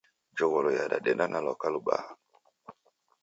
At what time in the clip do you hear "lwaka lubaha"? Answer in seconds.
1.43-2.11